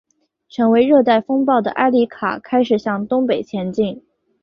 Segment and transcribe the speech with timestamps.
[0.49, 4.01] 成为热带风暴的埃里卡开始向东北前进。